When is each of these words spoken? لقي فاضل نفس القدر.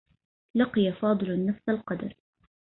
لقي 0.55 0.91
فاضل 0.93 1.45
نفس 1.45 1.69
القدر. 1.69 2.13